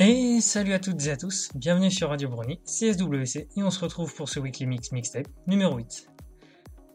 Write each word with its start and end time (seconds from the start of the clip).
Et 0.00 0.40
salut 0.40 0.74
à 0.74 0.78
toutes 0.78 1.04
et 1.06 1.10
à 1.10 1.16
tous, 1.16 1.50
bienvenue 1.56 1.90
sur 1.90 2.10
Radio 2.10 2.28
Brony, 2.28 2.60
CSWC, 2.64 3.48
et 3.56 3.62
on 3.64 3.70
se 3.72 3.80
retrouve 3.80 4.14
pour 4.14 4.28
ce 4.28 4.38
Weekly 4.38 4.64
Mix 4.66 4.92
Mixtape 4.92 5.26
numéro 5.48 5.76
8. 5.76 6.08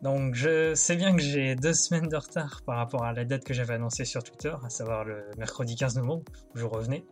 Donc 0.02 0.36
je 0.36 0.74
sais 0.74 0.96
bien 0.96 1.14
que 1.14 1.22
j'ai 1.22 1.56
deux 1.56 1.74
semaines 1.74 2.08
de 2.08 2.16
retard 2.16 2.62
par 2.66 2.78
rapport 2.78 3.04
à 3.04 3.12
la 3.12 3.26
date 3.26 3.44
que 3.44 3.54
j'avais 3.54 3.74
annoncée 3.74 4.06
sur 4.06 4.24
Twitter, 4.24 4.54
à 4.64 4.70
savoir 4.70 5.04
le 5.04 5.26
mercredi 5.38 5.76
15 5.76 5.98
novembre, 5.98 6.24
où 6.56 6.58
je 6.58 6.64
revenais. 6.64 7.04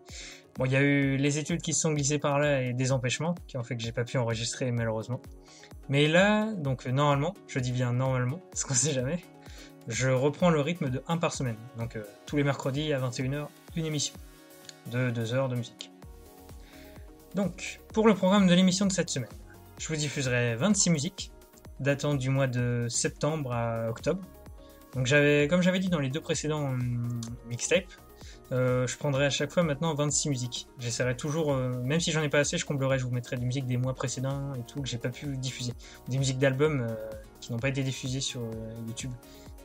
Bon, 0.56 0.64
il 0.64 0.72
y 0.72 0.78
a 0.78 0.82
eu 0.82 1.18
les 1.18 1.40
études 1.40 1.62
qui 1.62 1.74
se 1.74 1.82
sont 1.82 1.92
glissées 1.92 2.20
par 2.20 2.40
là 2.40 2.62
et 2.62 2.72
des 2.72 2.94
empêchements 2.94 3.36
qui 3.48 3.58
ont 3.58 3.64
fait 3.64 3.76
que 3.76 3.84
j'ai 3.84 3.92
pas 3.92 4.06
pu 4.06 4.18
enregistrer 4.18 4.72
malheureusement. 4.72 5.22
Mais 5.90 6.08
là, 6.08 6.54
donc 6.54 6.86
normalement, 6.86 7.34
je 7.48 7.60
dis 7.60 7.74
bien 7.74 7.92
normalement, 7.92 8.40
parce 8.50 8.64
qu'on 8.64 8.74
sait 8.76 8.94
jamais, 8.94 9.20
je 9.90 10.08
reprends 10.08 10.52
le 10.52 10.62
rythme 10.62 10.90
de 10.90 11.04
1 11.10 11.18
par 11.18 11.34
semaine. 11.34 11.58
Donc 11.78 11.98
euh, 11.98 12.04
tous 12.28 12.38
les 12.38 12.46
mercredis 12.46 12.94
à 12.94 13.00
21h, 13.02 13.48
une 13.76 13.86
émission 13.86 14.16
de 14.88 15.10
2 15.10 15.34
heures 15.34 15.50
de 15.50 15.56
musique. 15.56 15.92
Donc, 17.36 17.80
pour 17.94 18.08
le 18.08 18.14
programme 18.14 18.48
de 18.48 18.54
l'émission 18.54 18.86
de 18.86 18.92
cette 18.92 19.10
semaine, 19.10 19.30
je 19.78 19.88
vous 19.88 19.96
diffuserai 19.96 20.56
26 20.56 20.90
musiques 20.90 21.32
datant 21.80 22.14
du 22.14 22.30
mois 22.30 22.48
de 22.48 22.88
septembre 22.90 23.54
à 23.54 23.90
octobre. 23.90 24.22
Donc 24.94 25.08
comme 25.50 25.62
j'avais 25.62 25.80
dit 25.80 25.90
dans 25.90 26.00
les 26.00 26.10
deux 26.10 26.20
précédents 26.20 26.66
hum, 26.66 27.22
mixtapes, 27.50 27.86
euh, 28.52 28.86
je 28.86 28.98
prendrai 28.98 29.26
à 29.26 29.30
chaque 29.30 29.52
fois 29.52 29.64
maintenant 29.64 29.94
26 29.96 30.30
musiques. 30.30 30.68
J'essaierai 30.78 31.16
toujours, 31.16 31.54
euh, 31.54 31.72
même 31.84 32.02
si 32.02 32.12
j'en 32.12 32.22
ai 32.22 32.30
pas 32.30 32.40
assez, 32.40 32.58
je 32.58 32.66
comblerai, 32.66 33.00
je 33.00 33.06
vous 33.06 33.12
mettrai 33.12 33.38
des 33.38 33.46
musiques 33.46 33.66
des 33.66 33.78
mois 33.78 33.94
précédents 33.94 34.54
et 34.56 34.64
tout 34.64 34.82
que 34.82 34.88
j'ai 34.88 34.98
pas 34.98 35.10
pu 35.10 35.38
diffuser. 35.38 35.72
Des 36.10 36.18
musiques 36.18 36.38
d'albums 36.38 36.82
euh, 36.82 36.96
qui 37.40 37.54
n'ont 37.54 37.60
pas 37.60 37.70
été 37.70 37.82
diffusées 37.84 38.22
sur 38.22 38.42
YouTube 38.86 39.12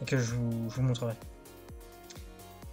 et 0.00 0.04
que 0.04 0.16
je 0.16 0.34
vous 0.34 0.82
montrerai. 0.82 1.14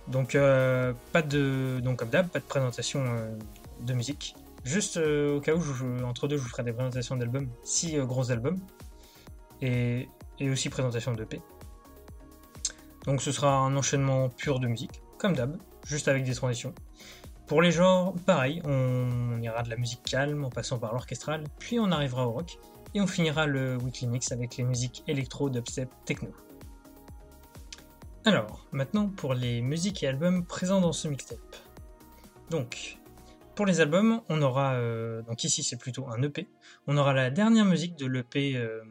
Donc, 0.08 0.36
euh, 0.36 0.94
pas 1.12 1.22
de, 1.22 1.80
donc 1.82 1.98
comme 2.00 2.10
d'hab, 2.10 2.28
pas 2.28 2.40
de 2.40 2.46
présentation 2.46 3.04
euh, 3.06 3.36
de 3.82 3.94
musique. 3.94 4.36
Juste 4.64 4.98
euh, 4.98 5.38
au 5.38 5.42
cas 5.42 5.54
où, 5.54 5.62
entre 6.06 6.28
deux, 6.28 6.38
je 6.38 6.44
vous 6.44 6.50
ferai 6.50 6.64
des 6.64 6.74
présentations 6.74 7.16
d'albums, 7.16 7.50
six 7.64 7.98
gros 7.98 8.32
albums, 8.32 8.60
et, 9.62 10.08
et 10.40 10.50
aussi 10.50 10.70
présentation 10.70 11.14
d'EP. 11.14 11.42
Donc, 13.06 13.22
ce 13.22 13.32
sera 13.32 13.58
un 13.58 13.76
enchaînement 13.76 14.30
pur 14.30 14.60
de 14.60 14.68
musique, 14.68 15.02
comme 15.18 15.36
d'hab, 15.36 15.58
juste 15.86 16.08
avec 16.08 16.24
des 16.24 16.34
transitions. 16.34 16.74
Pour 17.48 17.62
les 17.62 17.72
genres, 17.72 18.14
pareil, 18.26 18.62
on, 18.64 19.42
ira 19.42 19.64
de 19.64 19.70
la 19.70 19.76
musique 19.76 20.02
calme 20.04 20.46
en 20.46 20.50
passant 20.50 20.80
par 20.80 20.94
l'orchestral, 20.94 21.44
puis 21.60 21.80
on 21.80 21.92
arrivera 21.92 22.26
au 22.28 22.32
rock, 22.32 22.58
et 22.94 23.02
on 23.02 23.08
finira 23.08 23.46
le 23.46 23.78
weekly 23.78 24.08
mix 24.08 24.32
avec 24.32 24.56
les 24.56 24.64
musiques 24.64 25.04
électro, 25.08 25.50
dubstep, 25.50 25.90
techno. 26.06 26.30
Alors, 28.26 28.66
maintenant 28.72 29.10
pour 29.10 29.34
les 29.34 29.62
musiques 29.62 30.02
et 30.02 30.08
albums 30.08 30.46
présents 30.46 30.80
dans 30.80 30.94
ce 30.94 31.10
mixtape. 31.10 31.58
Donc, 32.50 32.98
pour 33.54 33.66
les 33.66 33.82
albums, 33.82 34.22
on 34.30 34.42
aura, 34.42 34.76
euh, 34.76 35.22
donc 35.24 35.44
ici 35.44 35.62
c'est 35.62 35.76
plutôt 35.76 36.08
un 36.08 36.22
EP, 36.22 36.48
on 36.88 36.96
aura 36.96 37.14
la 37.14 37.30
dernière 37.30 37.66
musique 37.66 37.98
de 37.98 38.06
l'EP 38.06 38.56
euh, 38.56 38.82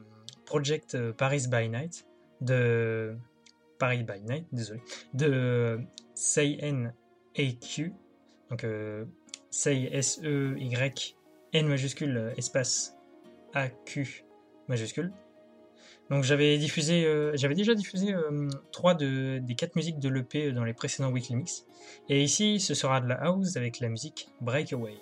Project 0.45 0.97
euh, 0.97 1.15
Paris 1.15 1.45
by 1.51 1.71
Night, 1.71 2.07
de 2.43 3.17
Paris 3.79 4.03
by 4.03 4.21
Night, 4.21 4.47
désolé, 4.53 4.83
de 5.15 5.81
Say 6.15 6.59
N 6.61 6.93
Q, 7.35 7.95
donc 8.51 8.67
Say 9.51 9.89
S-E-Y, 9.93 11.17
N 11.55 11.69
majuscule, 11.69 12.35
espace 12.37 12.99
A-Q 13.55 14.27
majuscule, 14.69 15.11
donc 16.13 16.25
j'avais 16.25 16.59
diffusé, 16.59 17.07
euh, 17.07 17.33
j'avais 17.37 17.55
déjà 17.55 17.75
diffusé 17.75 18.13
euh, 18.13 18.47
trois 18.71 18.95
de, 18.95 19.39
des 19.39 19.55
quatre 19.55 19.77
musiques 19.77 19.99
de 19.99 20.11
l'EP 20.11 20.53
dans 20.53 20.63
les 20.63 20.75
précédents 20.75 21.11
Weekly 21.11 21.37
Mix. 21.37 21.65
Et 22.11 22.23
ici, 22.23 22.61
ce 22.61 22.75
sera 22.75 23.01
de 23.01 23.09
la 23.09 23.15
house 23.15 23.57
avec 23.57 23.81
la 23.81 23.89
musique 23.89 24.29
Breakaway. 24.43 24.99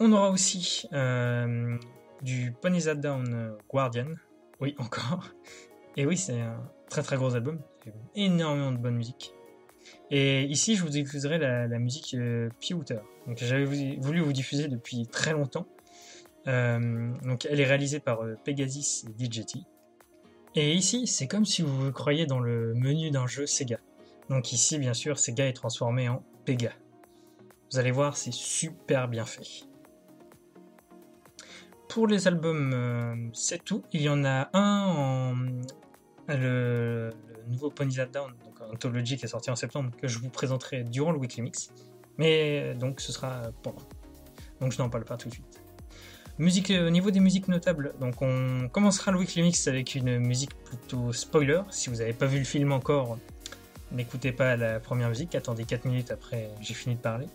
On 0.00 0.10
aura 0.12 0.30
aussi 0.30 0.88
euh, 0.94 1.76
du 2.22 2.54
That 2.62 2.94
Down 2.94 3.58
Guardian. 3.68 4.14
Oui, 4.58 4.74
encore. 4.78 5.28
Et 5.98 6.06
oui, 6.06 6.16
c'est 6.16 6.40
un 6.40 6.58
très 6.88 7.02
très 7.02 7.16
gros 7.16 7.34
album. 7.34 7.60
Énormément 8.14 8.72
de 8.72 8.78
bonne 8.78 8.96
musique. 8.96 9.34
Et 10.10 10.44
ici, 10.44 10.76
je 10.76 10.82
vous 10.82 10.88
diffuserai 10.88 11.36
la, 11.36 11.66
la 11.66 11.78
musique 11.78 12.14
euh, 12.14 12.48
Donc 13.26 13.36
j'avais 13.36 13.66
voulu 14.00 14.20
vous 14.20 14.32
diffuser 14.32 14.68
depuis 14.68 15.06
très 15.06 15.32
longtemps. 15.32 15.66
Euh, 16.46 17.12
donc 17.24 17.46
elle 17.50 17.60
est 17.60 17.66
réalisée 17.66 18.00
par 18.00 18.22
euh, 18.22 18.36
Pegasus 18.44 19.04
et 19.08 19.24
DJT. 19.24 19.60
Et 20.54 20.72
ici, 20.72 21.06
c'est 21.06 21.26
comme 21.26 21.44
si 21.44 21.62
vous 21.62 21.76
vous 21.76 21.92
croyez 21.92 22.26
dans 22.26 22.38
le 22.38 22.74
menu 22.74 23.10
d'un 23.10 23.26
jeu 23.26 23.46
Sega. 23.46 23.78
Donc 24.30 24.52
ici, 24.52 24.78
bien 24.78 24.94
sûr, 24.94 25.18
Sega 25.18 25.46
est 25.46 25.52
transformé 25.52 26.08
en 26.08 26.22
Pega. 26.44 26.72
Vous 27.70 27.78
allez 27.78 27.90
voir, 27.90 28.16
c'est 28.16 28.32
super 28.32 29.08
bien 29.08 29.24
fait. 29.24 29.66
Pour 31.88 32.06
les 32.06 32.26
albums, 32.26 32.72
euh, 32.74 33.28
c'est 33.32 33.62
tout. 33.62 33.82
Il 33.92 34.02
y 34.02 34.08
en 34.08 34.24
a 34.24 34.48
un 34.52 34.86
en 34.86 35.34
le, 36.28 37.10
nouveau 37.48 37.70
That 37.70 38.06
Down, 38.06 38.32
donc 38.44 38.60
Anthology 38.72 39.16
qui 39.16 39.24
est 39.24 39.28
sorti 39.28 39.50
en 39.50 39.56
septembre, 39.56 39.90
que 39.96 40.08
je 40.08 40.18
vous 40.18 40.30
présenterai 40.30 40.84
durant 40.84 41.12
le 41.12 41.18
Weekly 41.18 41.42
Mix. 41.42 41.70
Mais 42.18 42.74
donc 42.74 43.00
ce 43.00 43.12
sera 43.12 43.42
pendant. 43.62 43.82
Donc 44.60 44.72
je 44.72 44.78
n'en 44.78 44.88
parle 44.88 45.04
pas 45.04 45.16
tout 45.16 45.28
de 45.28 45.34
suite. 45.34 45.55
Musique, 46.38 46.70
euh, 46.70 46.88
au 46.88 46.90
niveau 46.90 47.10
des 47.10 47.20
musiques 47.20 47.48
notables, 47.48 47.94
donc 47.98 48.20
on 48.20 48.68
commencera 48.68 49.10
le 49.10 49.18
Weekly 49.18 49.40
Mix 49.40 49.68
avec 49.68 49.94
une 49.94 50.18
musique 50.18 50.54
plutôt 50.64 51.10
spoiler. 51.10 51.62
Si 51.70 51.88
vous 51.88 51.96
n'avez 51.96 52.12
pas 52.12 52.26
vu 52.26 52.38
le 52.38 52.44
film 52.44 52.72
encore, 52.72 53.16
n'écoutez 53.90 54.32
pas 54.32 54.54
la 54.54 54.78
première 54.78 55.08
musique, 55.08 55.34
attendez 55.34 55.64
4 55.64 55.86
minutes 55.86 56.10
après 56.10 56.50
j'ai 56.60 56.74
fini 56.74 56.94
de 56.94 57.00
parler. 57.00 57.26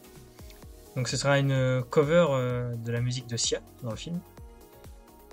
Donc 0.96 1.08
ce 1.08 1.18
sera 1.18 1.40
une 1.40 1.84
cover 1.90 2.28
euh, 2.30 2.76
de 2.76 2.92
la 2.92 3.02
musique 3.02 3.26
de 3.26 3.38
Sia 3.38 3.62
dans 3.82 3.90
le 3.90 3.96
film. 3.96 4.20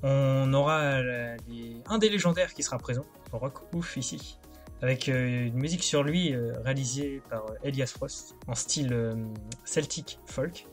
On 0.03 0.51
aura 0.55 1.01
un 1.01 1.99
des 1.99 2.09
légendaires 2.09 2.55
qui 2.55 2.63
sera 2.63 2.79
présent, 2.79 3.05
Rock 3.33 3.75
Ouf 3.75 3.99
ici, 3.99 4.39
avec 4.81 5.11
euh, 5.11 5.49
une 5.49 5.59
musique 5.59 5.83
sur 5.83 6.03
lui 6.05 6.35
réalisée 6.65 7.21
par 7.29 7.45
Elias 7.63 7.93
Frost 7.95 8.35
en 8.47 8.55
style 8.55 9.15
celtic 9.67 10.21
folk. 10.25 10.67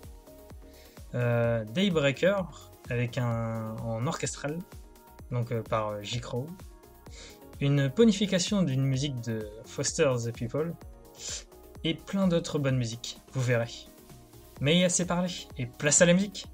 Daybreaker, 1.14 2.72
avec 2.90 3.18
un 3.18 3.76
en 3.84 4.06
orchestral, 4.08 4.60
donc 5.32 5.52
euh, 5.52 5.62
par 5.62 5.90
euh, 5.90 6.02
J. 6.02 6.20
Crow. 6.20 6.48
Une 7.62 7.90
ponification 7.90 8.64
d'une 8.64 8.84
musique 8.84 9.22
de 9.22 9.48
Foster 9.66 10.12
the 10.24 10.32
People 10.32 10.74
et 11.84 11.94
plein 11.94 12.28
d'autres 12.28 12.60
bonnes 12.60 12.78
musiques, 12.78 13.20
vous 13.34 13.42
verrez. 13.42 13.72
Mais 14.62 14.84
assez 14.84 15.06
parlé, 15.06 15.30
et 15.58 15.66
place 15.66 16.02
à 16.02 16.06
la 16.06 16.14
musique 16.14 16.48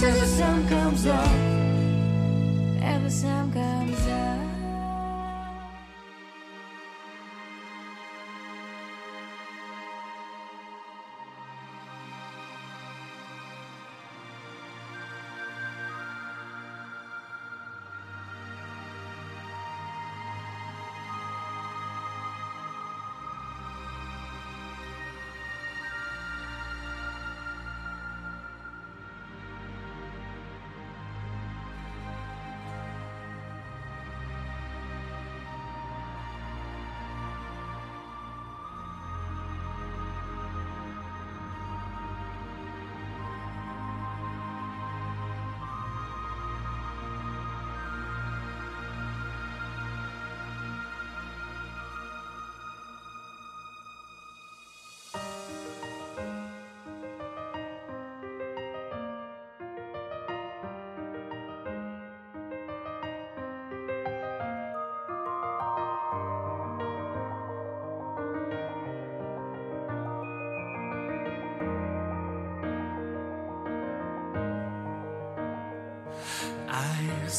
till 0.00 0.10
the 0.12 0.26
sun 0.26 0.66
comes 0.66 1.06
up. 1.06 1.26
Every 2.82 3.10
time. 3.10 3.49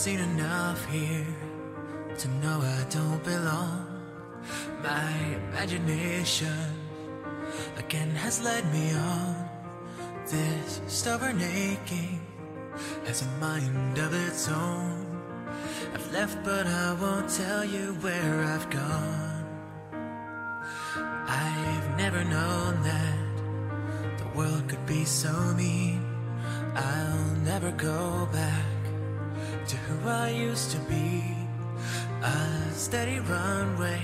seen 0.02 0.20
enough 0.20 0.84
here 0.90 1.28
to 2.18 2.28
know 2.42 2.60
I 2.60 2.84
don't 2.90 3.24
belong. 3.24 3.86
My 4.82 5.14
imagination 5.46 6.58
again 7.78 8.10
has 8.16 8.42
led 8.42 8.66
me 8.74 8.96
on. 8.96 9.48
This 10.26 10.82
stubborn 10.88 11.40
aching 11.40 12.20
has 13.06 13.22
a 13.22 13.30
mind 13.40 14.00
of 14.00 14.12
its 14.28 14.50
own. 14.50 15.06
I've 15.94 16.12
left, 16.12 16.44
but 16.44 16.66
I 16.66 16.94
won't 17.00 17.30
tell 17.30 17.64
you 17.64 17.94
where 18.02 18.44
I've 18.54 18.68
gone. 18.72 19.46
I've 21.28 21.96
never 21.96 22.24
known 22.24 22.82
that 22.82 24.18
the 24.18 24.30
world 24.36 24.68
could 24.68 24.86
be 24.88 25.06
so 25.06 25.32
mean. 25.54 26.02
I'll 26.74 27.36
never 27.46 27.70
go 27.70 28.28
back 28.34 28.71
to 29.72 29.78
who 29.78 30.10
I 30.10 30.28
used 30.32 30.72
to 30.72 30.80
be. 30.80 31.24
A 32.22 32.74
steady 32.74 33.20
runway 33.20 34.04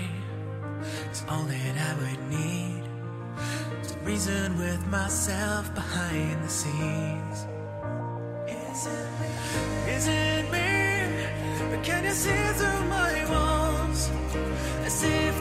is 1.11 1.25
all 1.27 1.43
that 1.43 1.75
I 1.89 1.93
would 1.99 2.23
need 2.29 2.83
to 3.89 3.99
reason 4.05 4.57
with 4.57 4.87
myself 4.87 5.75
behind 5.75 6.41
the 6.41 6.47
scenes. 6.47 7.37
Is 8.47 8.87
it, 8.87 9.89
is 9.95 10.07
it 10.07 10.43
me? 10.55 10.71
Or 11.75 11.83
can 11.83 12.05
you 12.05 12.11
see 12.11 12.43
through 12.59 12.83
my 12.87 13.15
walls? 13.29 14.09
As 14.85 15.03
if 15.03 15.36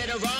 better 0.00 0.18
run. 0.18 0.39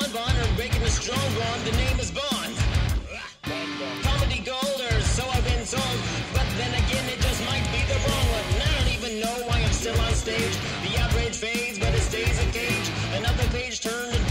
on 0.15 0.35
or 0.35 0.55
breaking 0.55 0.81
the 0.81 0.89
strong 0.89 1.17
one. 1.17 1.59
the 1.63 1.71
name 1.77 1.99
is 1.99 2.11
Bond. 2.11 2.53
Comedy 4.03 4.43
gold, 4.43 4.81
or 4.81 5.01
so 5.01 5.23
I've 5.29 5.43
been 5.45 5.65
told. 5.65 5.97
But 6.33 6.47
then 6.57 6.73
again, 6.83 7.05
it 7.07 7.19
just 7.21 7.39
might 7.45 7.63
be 7.71 7.79
the 7.87 7.95
wrong 8.03 8.27
one. 8.35 8.45
I 8.59 8.71
don't 8.75 8.91
even 8.91 9.19
know 9.21 9.47
why 9.47 9.61
I'm 9.61 9.71
still 9.71 9.99
on 10.01 10.13
stage. 10.13 10.55
The 10.83 10.99
outrage 10.99 11.37
fades, 11.37 11.79
but 11.79 11.93
it 11.93 12.01
stays 12.01 12.37
a 12.43 12.47
cage. 12.51 12.87
Another 13.15 13.47
page 13.55 13.79
turned 13.79 14.30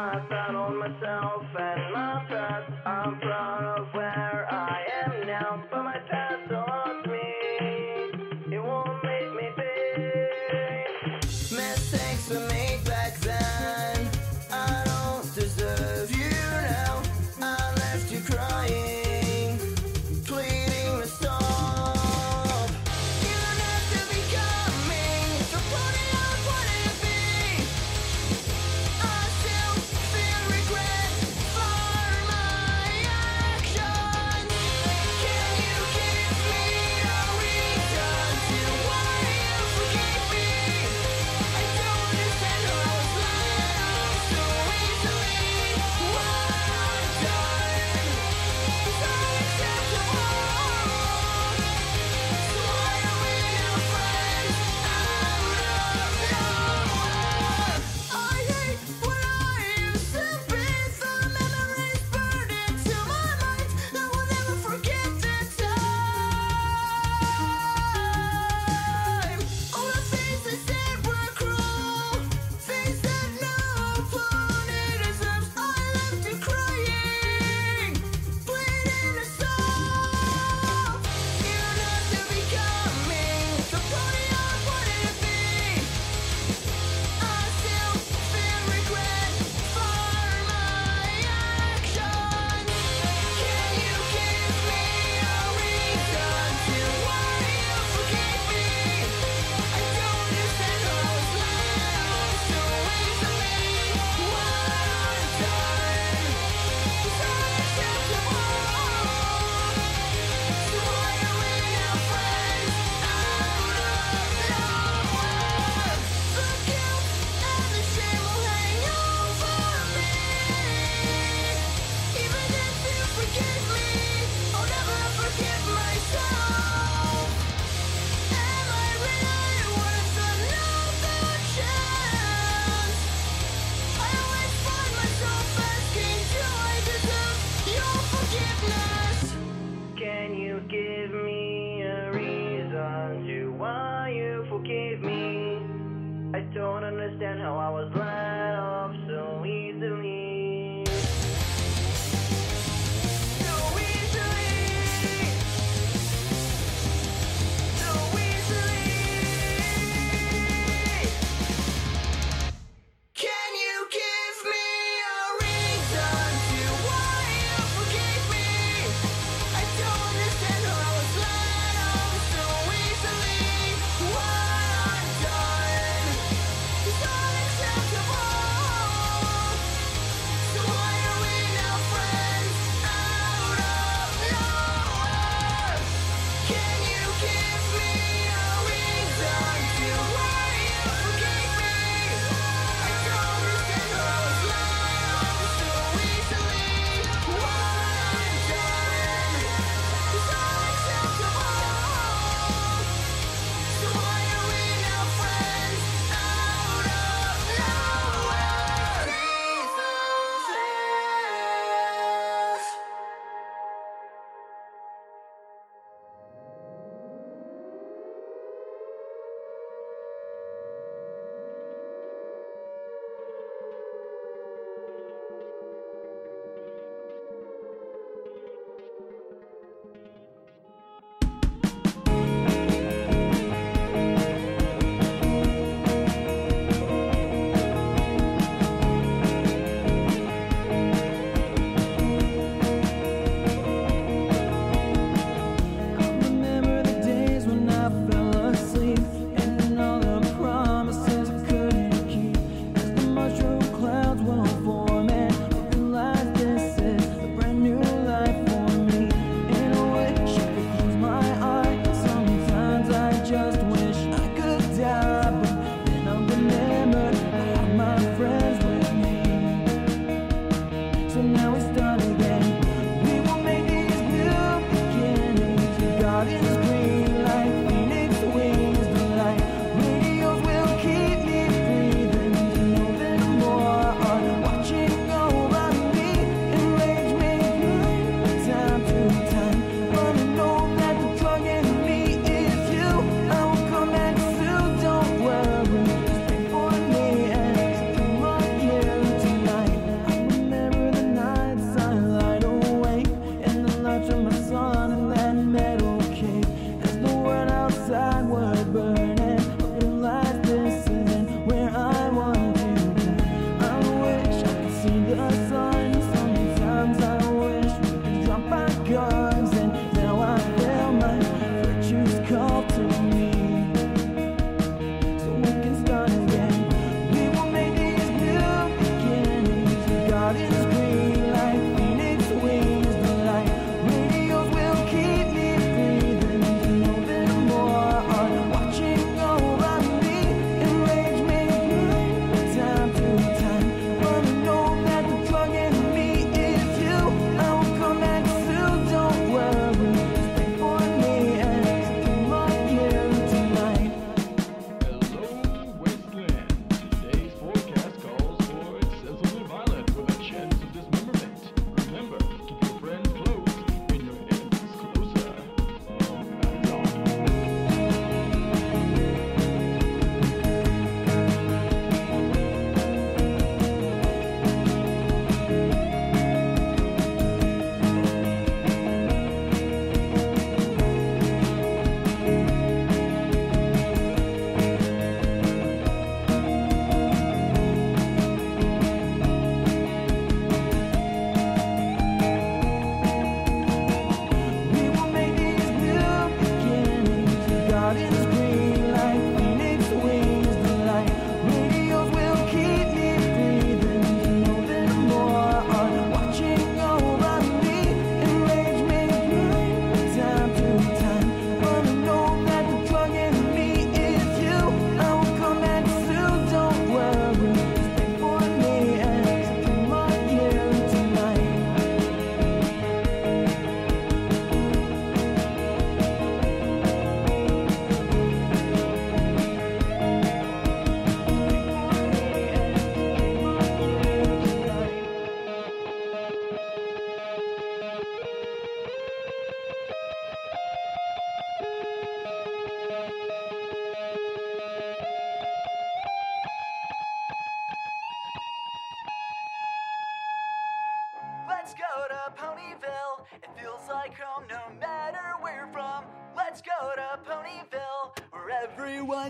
I 0.00 0.18
bet 0.30 0.54
on 0.54 0.78
myself 0.78 1.42
and 1.60 1.92
my 1.92 2.24
past. 2.30 2.72
I'm 2.86 3.20
proud. 3.20 3.49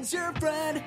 Dylan's 0.00 0.12
your 0.14 0.32
friend. 0.40 0.82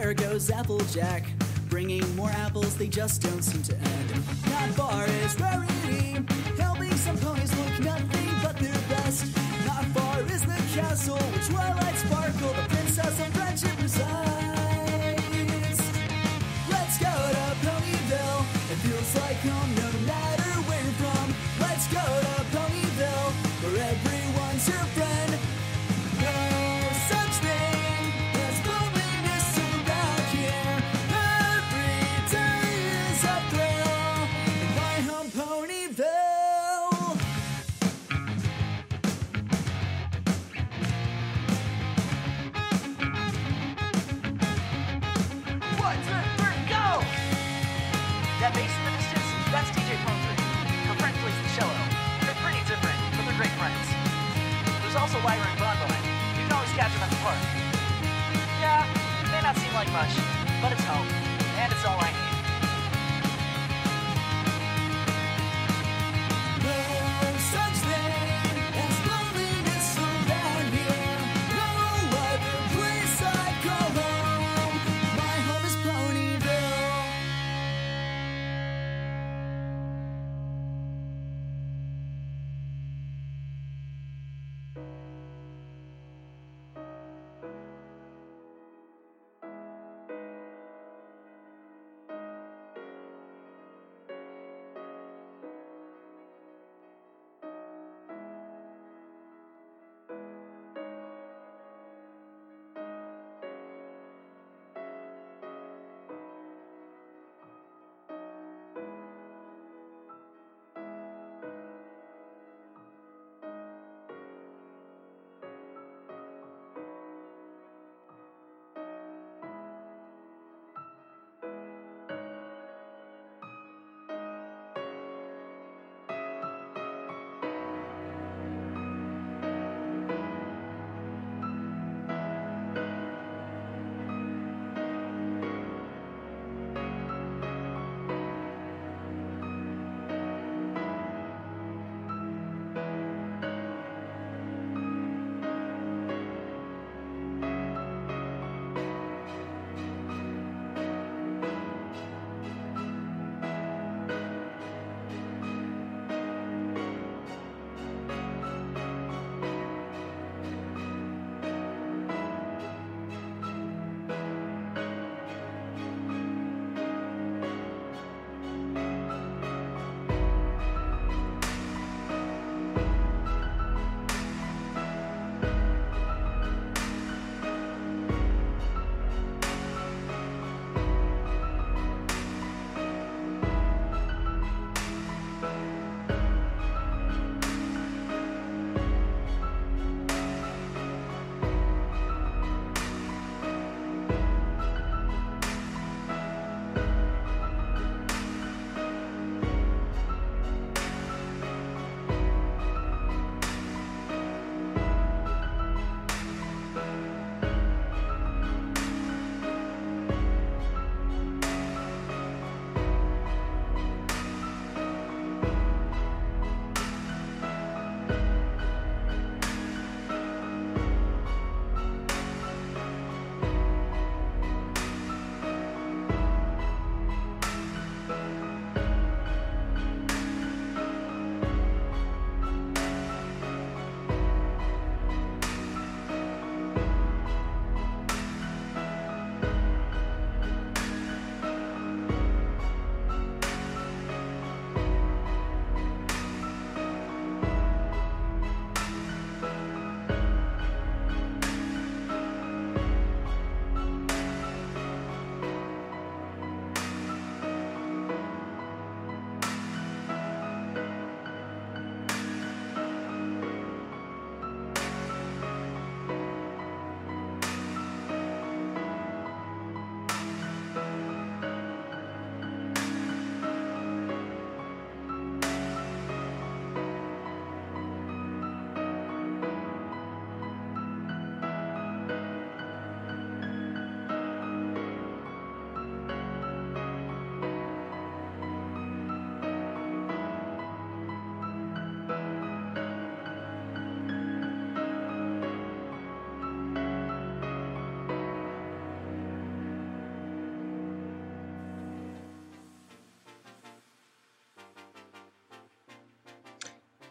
There 0.00 0.12
goes 0.12 0.50
Applejack, 0.50 1.24
bringing 1.70 2.04
more 2.16 2.28
apples, 2.30 2.76
they 2.76 2.88
just 2.88 3.22
don't 3.22 3.42
seem 3.42 3.62
to 3.62 3.76
end. 3.76 4.08
That 4.46 4.76
bar 4.76 5.06
is 5.06 5.38
rarity, 5.38 6.18
helping 6.60 6.92
some 6.96 7.16
ponies 7.16 7.56
look 7.56 7.78
nothing 7.78 8.28
but 8.42 8.56
their 8.58 8.74
best. 8.88 9.24
Not 9.64 9.84
far 9.94 10.20
is 10.22 10.42
the 10.42 10.60
castle, 10.74 11.16
which 11.16 11.46
twilight 11.46 11.96
sparkles. 11.96 12.23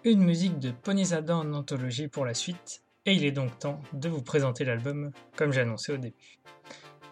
Une 0.06 0.24
musique 0.24 0.60
de 0.60 0.72
Ponizada 0.72 1.38
en 1.38 1.54
anthologie 1.54 2.08
pour 2.08 2.26
la 2.26 2.34
suite, 2.34 2.84
et 3.06 3.14
il 3.14 3.26
est 3.26 3.32
donc 3.32 3.58
temps 3.60 3.82
de 3.94 4.10
vous 4.10 4.22
présenter 4.22 4.66
l'album 4.66 5.12
comme 5.38 5.52
j'ai 5.52 5.62
annoncé 5.62 5.94
au 5.94 5.98
début. 5.98 6.40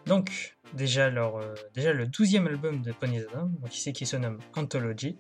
Donc, 0.06 0.58
déjà, 0.74 1.08
euh, 1.08 1.56
le 1.76 2.06
12e 2.06 2.48
album 2.48 2.82
de 2.82 2.92
Ponizada, 2.92 3.48
donc 3.60 3.76
ici 3.76 3.94
qui 3.94 4.06
se 4.06 4.18
nomme 4.18 4.40
Anthology. 4.56 5.18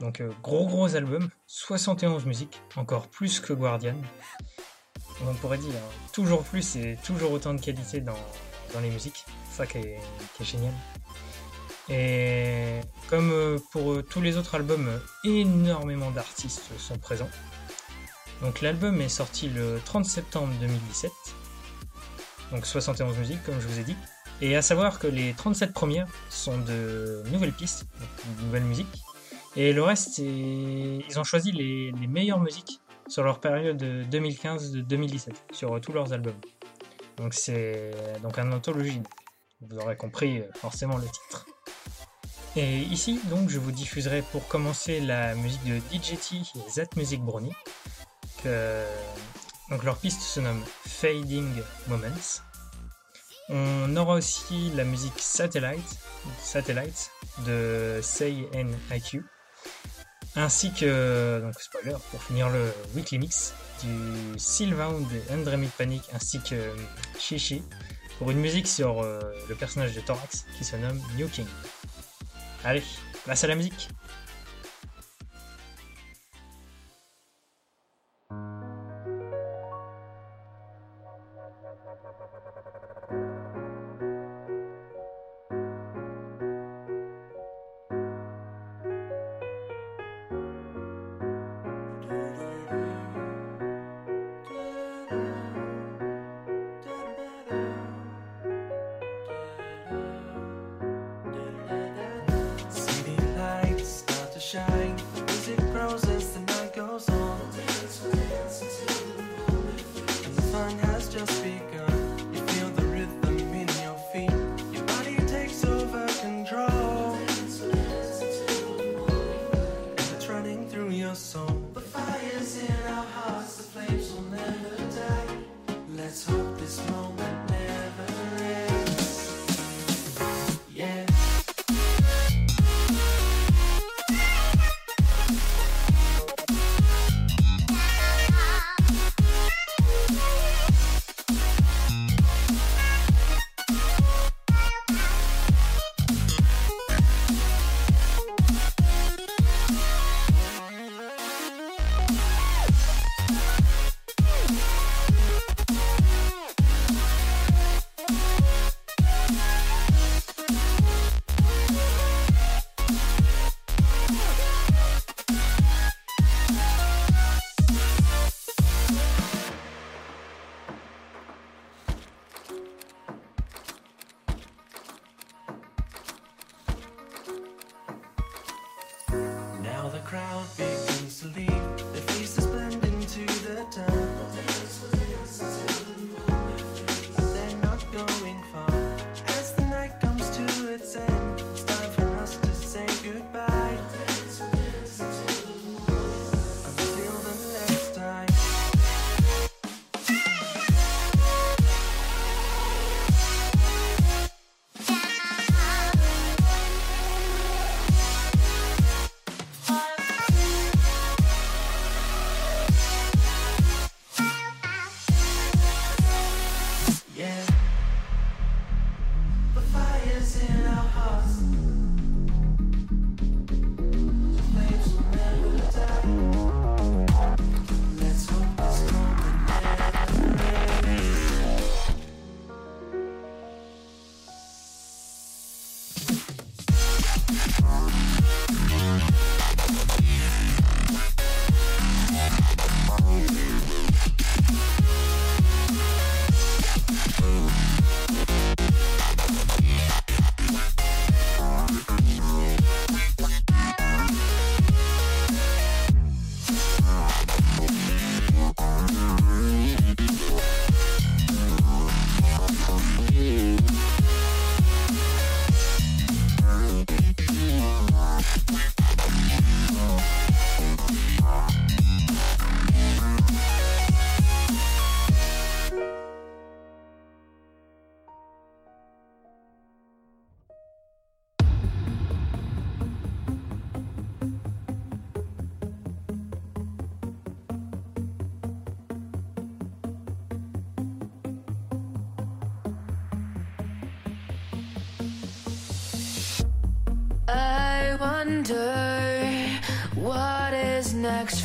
Donc, 0.00 0.20
euh, 0.20 0.30
gros 0.42 0.66
gros 0.66 0.94
album, 0.94 1.28
71 1.46 2.26
musiques, 2.26 2.60
encore 2.76 3.08
plus 3.08 3.40
que 3.40 3.52
Guardian. 3.52 3.96
On 5.26 5.34
pourrait 5.34 5.58
dire 5.58 5.72
toujours 6.12 6.42
plus 6.42 6.76
et 6.76 6.98
toujours 7.04 7.32
autant 7.32 7.54
de 7.54 7.60
qualité 7.60 8.00
dans, 8.00 8.14
les 8.82 8.90
musiques, 8.90 9.24
ça 9.50 9.66
qui 9.66 9.78
est 9.78 9.98
génial. 10.42 10.74
Et 11.88 12.80
comme 13.08 13.30
euh, 13.30 13.58
pour 13.70 13.92
euh, 13.92 14.02
tous 14.02 14.20
les 14.20 14.36
autres 14.36 14.56
albums, 14.56 14.88
euh, 14.88 14.98
énormément 15.24 16.10
d'artistes 16.10 16.70
sont 16.78 16.98
présents. 16.98 17.28
Donc 18.42 18.60
l'album 18.60 19.00
est 19.00 19.08
sorti 19.08 19.48
le 19.48 19.80
30 19.84 20.04
septembre 20.04 20.52
2017. 20.60 21.12
Donc 22.52 22.66
71 22.66 23.16
musiques 23.18 23.42
comme 23.44 23.60
je 23.60 23.68
vous 23.68 23.78
ai 23.78 23.84
dit. 23.84 23.96
Et 24.40 24.56
à 24.56 24.62
savoir 24.62 24.98
que 24.98 25.06
les 25.06 25.32
37 25.32 25.72
premières 25.72 26.08
sont 26.28 26.58
de 26.58 27.22
nouvelles 27.30 27.52
pistes, 27.52 27.86
de 28.38 28.44
nouvelles 28.44 28.64
musiques. 28.64 29.02
Et 29.54 29.72
le 29.72 29.82
reste, 29.82 30.18
ils 30.18 31.18
ont 31.18 31.24
choisi 31.24 31.50
les, 31.52 31.90
meilleures 32.06 32.40
musiques 32.40 32.80
sur 33.08 33.22
leur 33.22 33.40
période 33.40 33.82
2015-2017, 33.82 35.30
sur 35.52 35.80
tous 35.80 35.92
leurs 35.92 36.12
albums. 36.12 36.38
Donc 37.16 37.32
c'est 37.32 37.92
donc 38.22 38.38
un 38.38 38.52
anthologie. 38.52 39.00
Vous 39.62 39.78
aurez 39.78 39.96
compris 39.96 40.42
forcément 40.54 40.98
le 40.98 41.04
titre. 41.04 41.46
Et 42.56 42.78
ici, 42.78 43.20
donc, 43.28 43.50
je 43.50 43.58
vous 43.58 43.70
diffuserai 43.70 44.22
pour 44.32 44.48
commencer 44.48 45.00
la 45.00 45.34
musique 45.34 45.64
de 45.64 45.78
DJT 45.92 46.36
et 46.36 46.72
That 46.74 46.96
Music 46.96 47.20
Brownie. 47.20 47.52
Donc 49.68 49.82
leur 49.82 49.98
piste 49.98 50.20
se 50.20 50.40
nomme 50.40 50.62
Fading 50.86 51.62
Moments. 51.88 52.40
On 53.48 53.96
aura 53.96 54.14
aussi 54.14 54.70
la 54.76 54.84
musique 54.84 55.18
Satellite, 55.18 55.98
Satellite 56.40 57.10
de 57.46 57.98
Say 58.02 58.48
IQ. 58.92 59.24
Ainsi 60.36 60.72
que, 60.72 61.40
donc 61.42 61.58
spoiler, 61.60 61.96
pour 62.10 62.22
finir 62.22 62.48
le 62.50 62.72
weekly 62.94 63.18
mix, 63.18 63.54
du 63.82 64.38
Sylvain 64.38 64.92
et 65.12 65.34
Andremic 65.34 65.70
Panic 65.72 66.02
ainsi 66.14 66.40
que 66.40 66.74
Chichi 67.18 67.62
pour 68.18 68.30
une 68.30 68.38
musique 68.38 68.66
sur 68.66 69.02
euh, 69.02 69.20
le 69.48 69.54
personnage 69.54 69.94
de 69.94 70.00
Thorax 70.00 70.46
qui 70.56 70.64
se 70.64 70.76
nomme 70.76 71.00
New 71.16 71.28
King. 71.28 71.46
Allez, 72.68 72.82
place 73.24 73.44
à 73.44 73.46
la 73.46 73.54
musique 73.54 73.88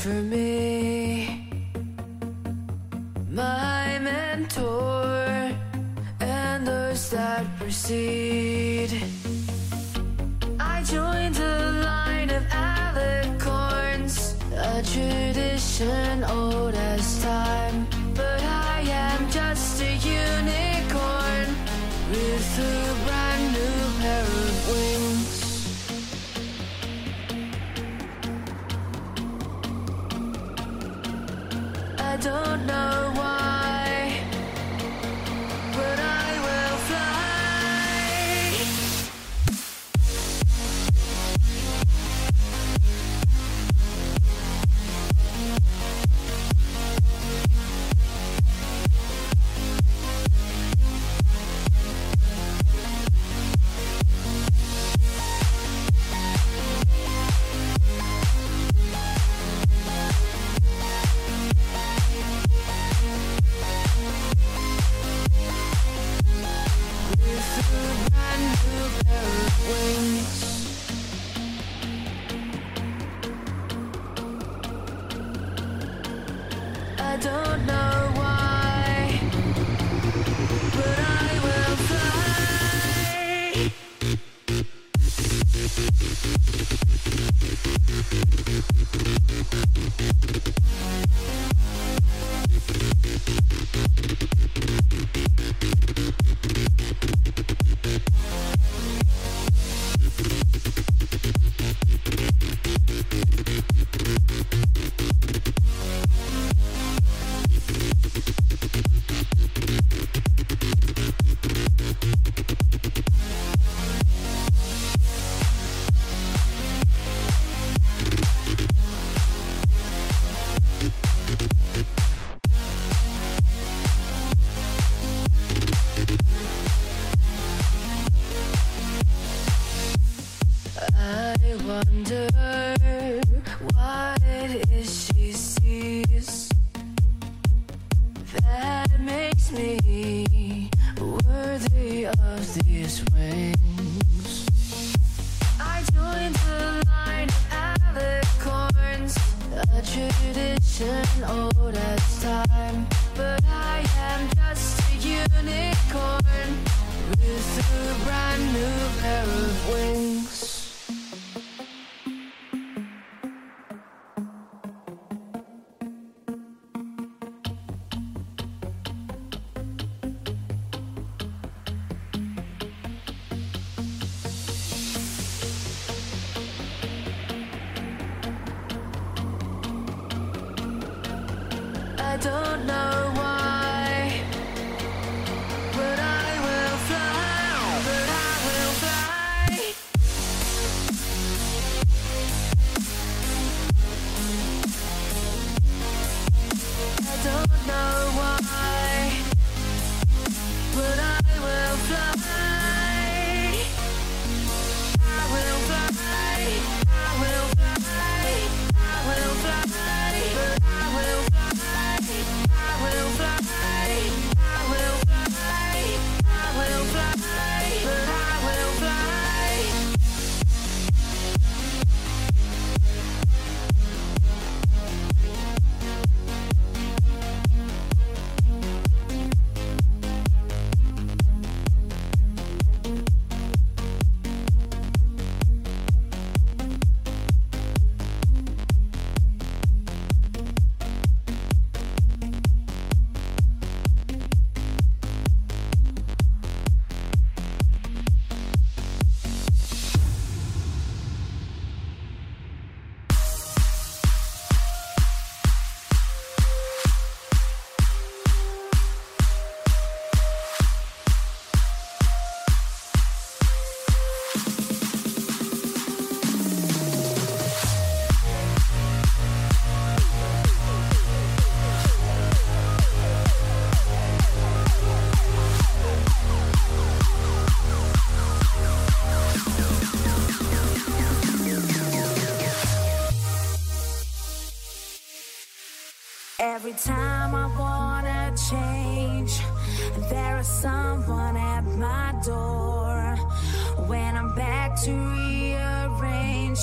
for 0.01 0.09
me. 0.09 0.50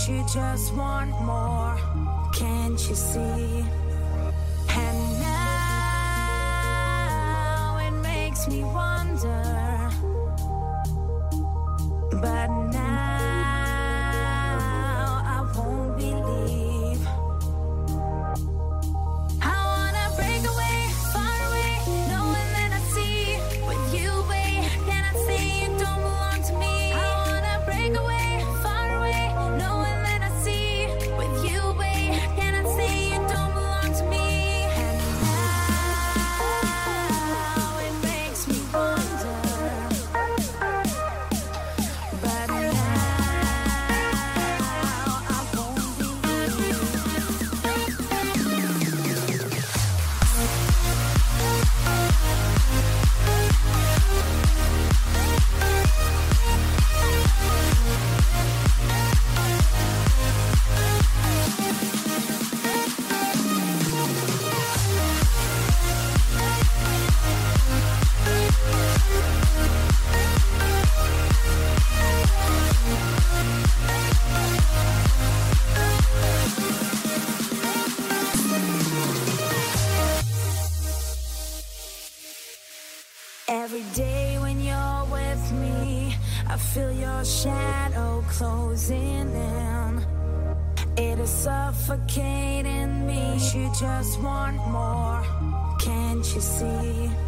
you 0.09 0.25
just 0.33 0.75
want 0.75 1.11
more? 1.21 1.77
Can't 2.33 2.81
you 2.89 2.95
see? 2.95 3.58
just 93.99 94.21
want 94.21 94.57
more. 94.69 95.25
Can't 95.81 96.25
you 96.33 96.41
see? 96.41 97.28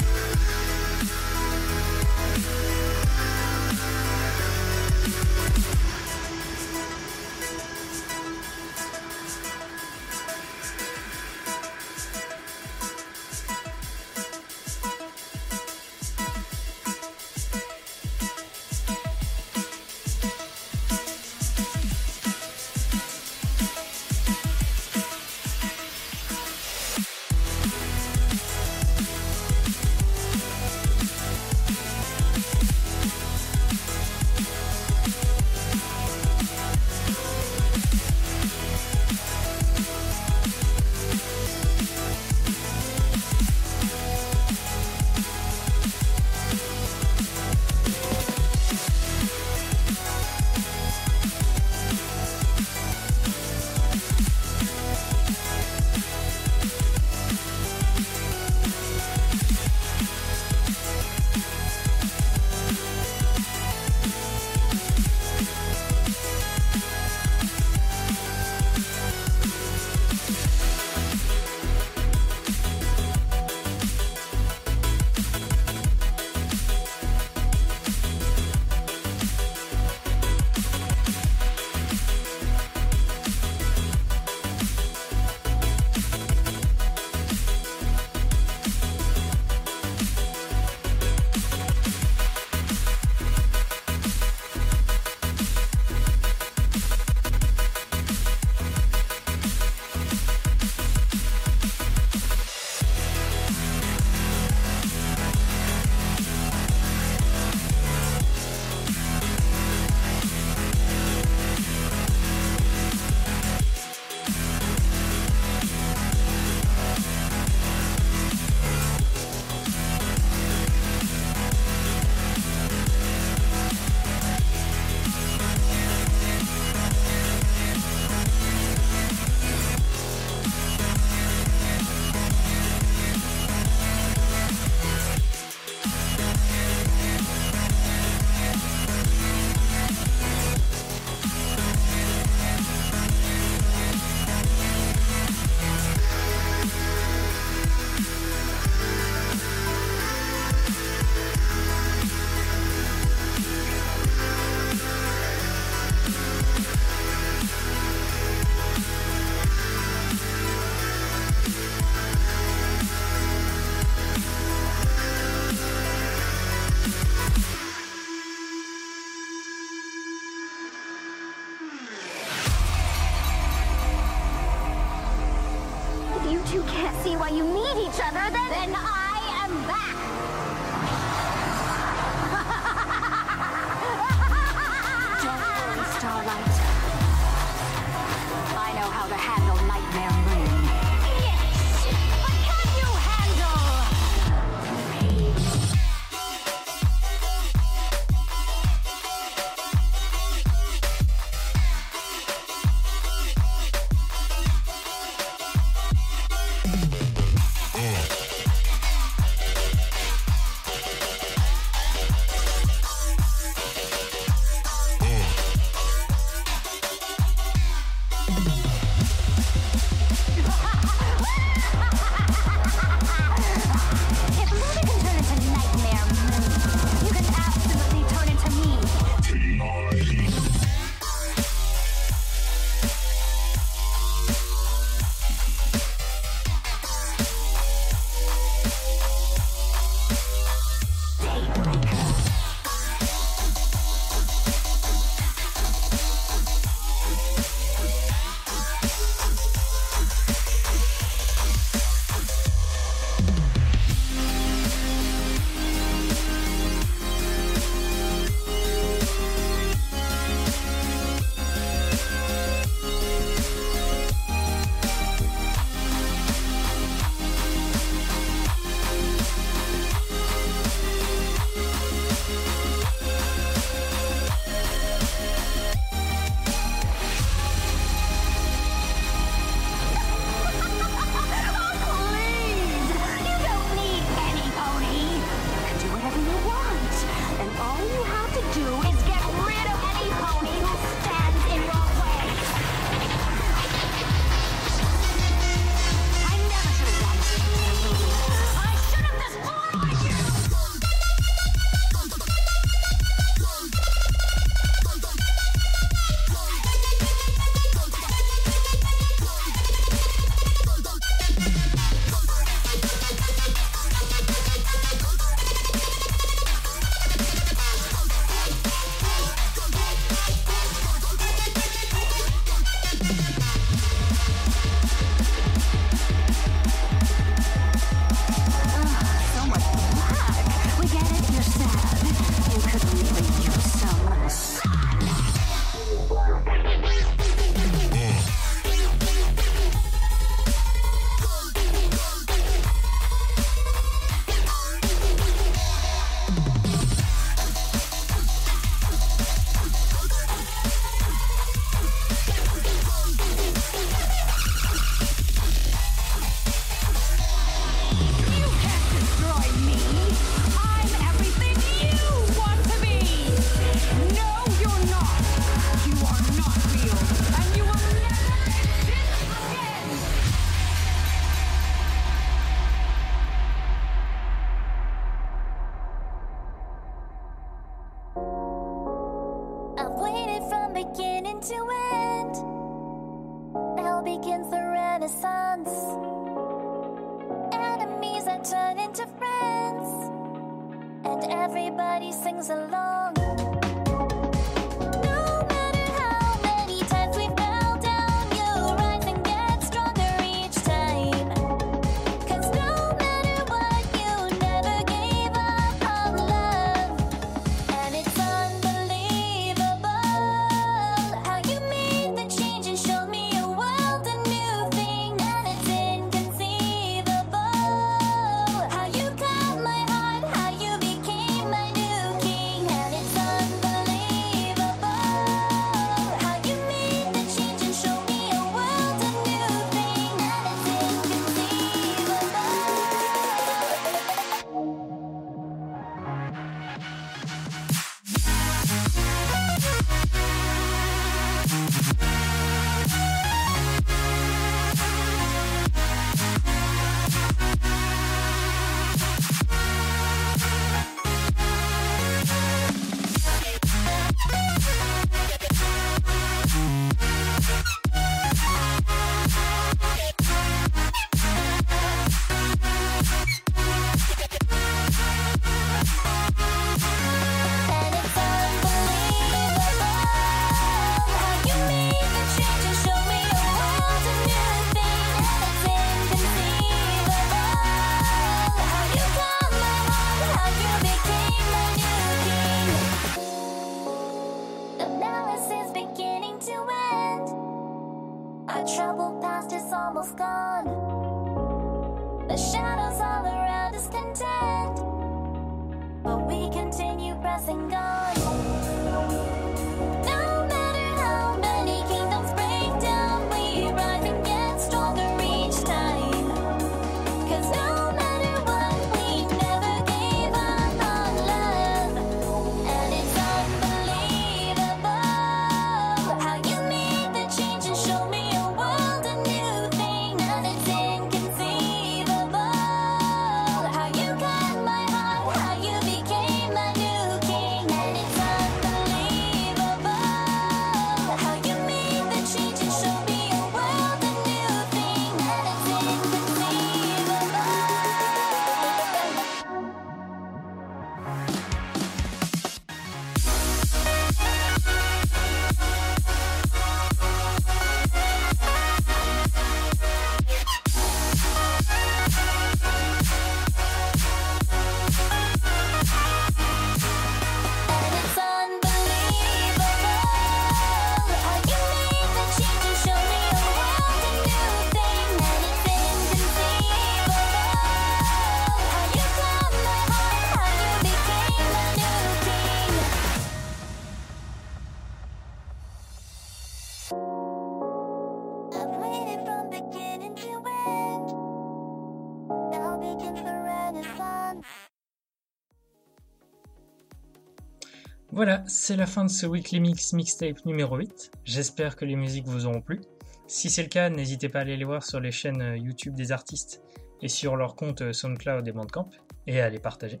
Voilà, 588.18 588.42
c'est 588.48 588.74
la 588.74 588.86
fin 588.86 589.04
de 589.04 589.10
ce 589.10 589.26
Weekly 589.26 589.60
Mix 589.60 589.92
Mixtape 589.92 590.44
numéro 590.44 590.76
8. 590.76 591.12
J'espère 591.24 591.76
que 591.76 591.84
les 591.84 591.94
musiques 591.94 592.26
vous 592.26 592.46
auront 592.46 592.60
plu. 592.60 592.80
Si 593.28 593.48
c'est 593.48 593.62
le 593.62 593.68
cas, 593.68 593.90
n'hésitez 593.90 594.28
pas 594.28 594.40
à 594.40 594.42
aller 594.42 594.56
les 594.56 594.64
voir 594.64 594.82
sur 594.82 594.98
les 594.98 595.12
chaînes 595.12 595.40
euh, 595.40 595.56
YouTube 595.56 595.94
des 595.94 596.10
artistes 596.10 596.60
et 597.00 597.06
sur 597.06 597.36
leur 597.36 597.54
compte 597.54 597.80
euh, 597.82 597.92
SoundCloud 597.92 598.48
et 598.48 598.50
Bandcamp 598.50 598.90
et 599.28 599.40
à 599.40 599.48
les 599.48 599.60
partager. 599.60 600.00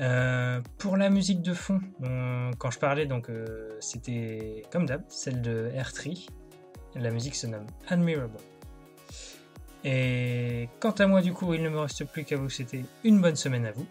Euh, 0.00 0.60
pour 0.76 0.98
la 0.98 1.08
musique 1.08 1.40
de 1.40 1.54
fond, 1.54 1.80
on- 2.02 2.50
quand 2.58 2.70
je 2.70 2.78
parlais, 2.78 3.06
donc 3.06 3.30
c'était 3.80 4.62
comme 4.70 4.84
d'hab, 4.84 5.02
celle 5.08 5.40
de 5.40 5.70
R3. 5.74 6.26
La 6.96 7.10
musique 7.10 7.36
se 7.36 7.46
nomme 7.46 7.66
Admirable. 7.88 8.36
Et 9.82 10.68
quant 10.78 10.90
à 10.90 11.06
moi, 11.06 11.22
du 11.22 11.32
coup, 11.32 11.54
il 11.54 11.62
ne 11.62 11.70
me 11.70 11.78
reste 11.78 12.04
plus 12.04 12.24
qu'à 12.24 12.36
vous 12.36 12.50
souhaiter 12.50 12.84
une 13.02 13.18
bonne 13.22 13.36
semaine 13.36 13.64
à 13.64 13.72
vous. 13.72 13.86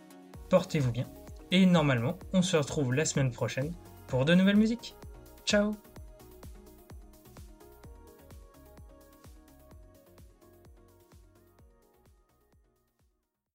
Portez-vous 0.50 0.92
bien. 0.92 1.08
Et 1.52 1.66
normalement, 1.66 2.18
on 2.34 2.42
se 2.42 2.56
retrouve 2.58 2.94
la 2.94 3.06
semaine 3.06 3.32
prochaine 3.32 3.74
pour 4.08 4.26
de 4.26 4.34
nouvelles 4.34 4.56
musiques. 4.56 4.96
Ciao 5.46 5.76